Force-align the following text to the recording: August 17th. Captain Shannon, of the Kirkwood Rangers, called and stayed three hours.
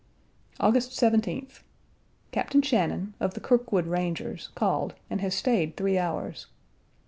August 0.59 0.99
17th. 0.99 1.61
Captain 2.31 2.63
Shannon, 2.63 3.13
of 3.19 3.35
the 3.35 3.39
Kirkwood 3.39 3.85
Rangers, 3.85 4.49
called 4.55 4.95
and 5.11 5.21
stayed 5.31 5.77
three 5.77 5.99
hours. 5.99 6.47